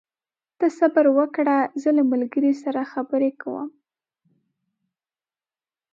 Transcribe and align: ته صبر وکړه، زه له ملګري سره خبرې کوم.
ته 0.57 0.67
صبر 0.79 1.05
وکړه، 1.17 1.57
زه 1.81 1.89
له 1.97 2.03
ملګري 2.11 2.53
سره 2.63 2.81
خبرې 2.91 3.31
کوم. 3.41 3.69